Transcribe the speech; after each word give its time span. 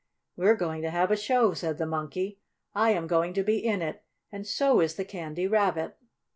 "We're 0.35 0.55
going 0.55 0.81
to 0.81 0.89
have 0.89 1.11
a 1.11 1.15
show," 1.15 1.53
said 1.53 1.77
the 1.77 1.85
Monkey. 1.85 2.39
"I 2.73 2.89
am 2.89 3.05
going 3.05 3.35
to 3.35 3.43
be 3.43 3.63
in 3.63 3.83
it, 3.83 4.01
and 4.31 4.47
so 4.47 4.79
is 4.79 4.95
the 4.95 5.05
Candy 5.05 5.45
Rabbit." 5.45 5.95